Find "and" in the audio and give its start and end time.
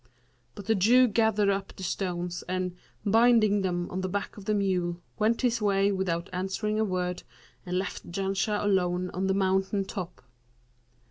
2.49-2.75, 7.67-7.77